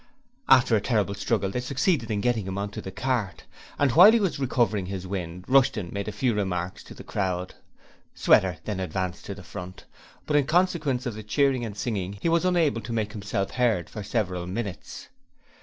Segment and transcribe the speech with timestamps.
[0.49, 3.43] After a terrible struggle they succeeded in getting him on to the cart,
[3.77, 7.53] and while he was recovering his wind, Rushton made a few remarks to the crowd.
[8.15, 9.85] Sweater then advanced to the front,
[10.25, 13.91] but in consequence of the cheering and singing, he was unable to make himself heard
[13.91, 15.09] for several minutes.